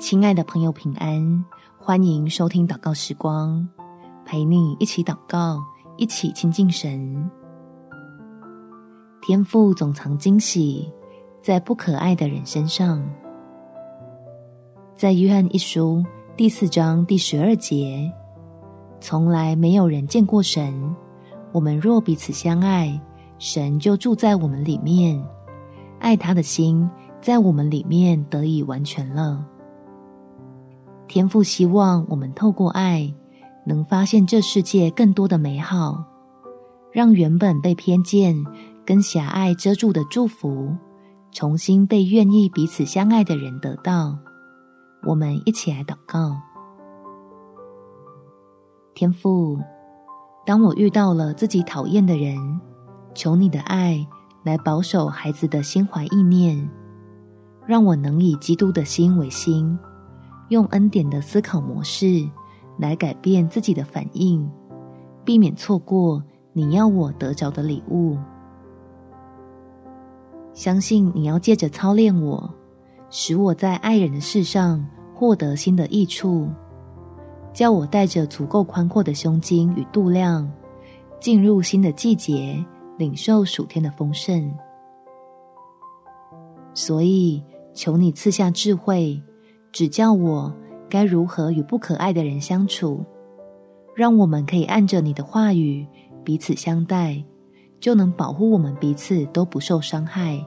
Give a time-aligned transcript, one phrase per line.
[0.00, 1.44] 亲爱的朋友，平安！
[1.78, 3.68] 欢迎收听祷告时光，
[4.24, 5.62] 陪你一起祷告，
[5.98, 7.30] 一起亲近神。
[9.20, 10.90] 天父总藏惊喜
[11.42, 13.06] 在不可爱的人身上。
[14.96, 16.02] 在约翰一书
[16.34, 18.10] 第四章第十二节，
[19.02, 20.96] 从来没有人见过神。
[21.52, 22.98] 我们若彼此相爱，
[23.38, 25.22] 神就住在我们里面，
[25.98, 26.88] 爱他的心
[27.20, 29.46] 在我们里面得以完全了。
[31.10, 33.12] 天父希望我们透过爱，
[33.66, 36.04] 能发现这世界更多的美好，
[36.92, 38.32] 让原本被偏见
[38.86, 40.72] 跟狭隘遮住的祝福，
[41.32, 44.16] 重新被愿意彼此相爱的人得到。
[45.02, 46.36] 我们一起来祷告：
[48.94, 49.58] 天父，
[50.46, 52.38] 当我遇到了自己讨厌的人，
[53.16, 54.06] 求你的爱
[54.44, 56.70] 来保守孩子的心怀意念，
[57.66, 59.76] 让我能以基督的心为心。
[60.50, 62.28] 用恩典的思考模式
[62.78, 64.48] 来改变自己的反应，
[65.24, 68.16] 避免错过你要我得着的礼物。
[70.52, 72.52] 相信你要借着操练我，
[73.08, 74.84] 使我在爱人的事上
[75.14, 76.48] 获得新的益处，
[77.52, 80.50] 叫我带着足够宽阔的胸襟与度量，
[81.20, 82.62] 进入新的季节，
[82.98, 84.52] 领受暑天的丰盛。
[86.74, 87.42] 所以，
[87.72, 89.22] 求你赐下智慧。
[89.72, 90.52] 指教我
[90.88, 93.04] 该如何与不可爱的人相处，
[93.94, 95.86] 让我们可以按着你的话语
[96.24, 97.22] 彼此相待，
[97.78, 100.44] 就能保护我们彼此都不受伤害，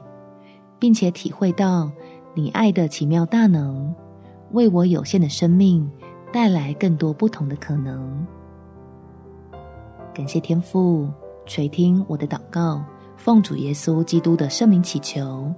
[0.78, 1.90] 并且体会到
[2.34, 3.94] 你爱的奇妙大能，
[4.52, 5.90] 为我有限的生命
[6.32, 8.26] 带来更多不同的可能。
[10.12, 11.08] 感谢天父
[11.46, 12.84] 垂听我的祷告，
[13.16, 15.50] 奉主耶稣基督的圣名祈求，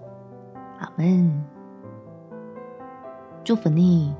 [0.78, 1.56] 阿门。
[3.47, 4.12] 祝福你，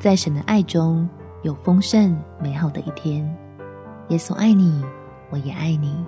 [0.00, 1.08] 在神的爱中
[1.44, 3.24] 有丰盛美好的一天。
[4.08, 4.84] 耶稣爱你，
[5.30, 6.04] 我也爱你。